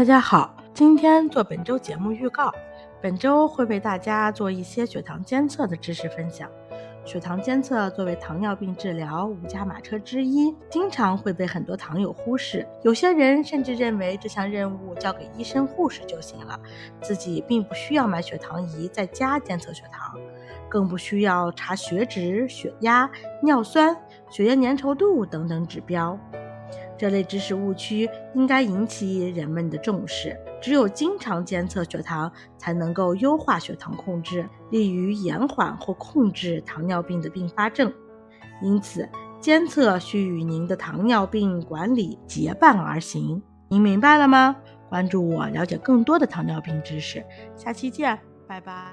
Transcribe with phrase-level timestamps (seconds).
[0.00, 2.50] 大家好，今天做本周节目预告。
[3.02, 6.48] 本周会为大家做一些血糖监测的知识分享。
[7.04, 12.66] 血糖监测作为糖尿病治疗五驾马车之一，经常会被很多糖友忽视。
[12.82, 16.58] 有些人甚至认为这项任务交给医生护士就行了，
[17.02, 20.18] 自己并不需要买血糖仪在家监测血糖，
[20.66, 23.10] 更不需要查血脂、血压、
[23.42, 23.94] 尿酸、
[24.30, 26.18] 血液粘稠度等等指标。
[27.00, 30.38] 这类知识误区应该引起人们的重视。
[30.60, 37.90] 只有经常监测血糖，才能够优化血糖控制，利于延缓或控制糖尿病的并发症。
[38.60, 39.08] 因此，
[39.40, 43.42] 监测需与您的糖尿病管理结伴而行。
[43.70, 44.54] 您明白了吗？
[44.90, 47.24] 关注我，了解更多的糖尿病知识。
[47.56, 48.92] 下期见，拜拜。